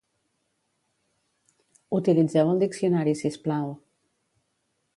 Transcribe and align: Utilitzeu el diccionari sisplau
Utilitzeu 1.99 2.49
el 2.53 2.63
diccionari 2.63 3.13
sisplau 3.23 3.69